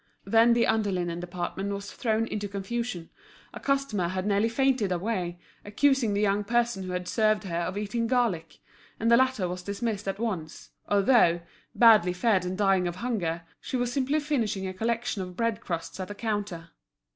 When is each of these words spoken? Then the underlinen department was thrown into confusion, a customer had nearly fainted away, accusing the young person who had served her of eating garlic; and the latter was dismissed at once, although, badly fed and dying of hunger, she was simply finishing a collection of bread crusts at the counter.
Then 0.25 0.53
the 0.53 0.65
underlinen 0.65 1.19
department 1.19 1.71
was 1.71 1.91
thrown 1.93 2.25
into 2.25 2.47
confusion, 2.47 3.11
a 3.53 3.59
customer 3.59 4.07
had 4.07 4.25
nearly 4.25 4.49
fainted 4.49 4.91
away, 4.91 5.37
accusing 5.63 6.15
the 6.15 6.21
young 6.21 6.43
person 6.43 6.81
who 6.81 6.93
had 6.93 7.07
served 7.07 7.43
her 7.43 7.59
of 7.59 7.77
eating 7.77 8.07
garlic; 8.07 8.57
and 8.99 9.11
the 9.11 9.15
latter 9.17 9.47
was 9.47 9.61
dismissed 9.61 10.07
at 10.07 10.17
once, 10.17 10.71
although, 10.89 11.41
badly 11.75 12.13
fed 12.13 12.45
and 12.45 12.57
dying 12.57 12.87
of 12.87 12.95
hunger, 12.95 13.43
she 13.59 13.77
was 13.77 13.93
simply 13.93 14.19
finishing 14.19 14.65
a 14.67 14.73
collection 14.73 15.21
of 15.21 15.37
bread 15.37 15.61
crusts 15.61 15.99
at 15.99 16.07
the 16.07 16.15
counter. 16.15 16.71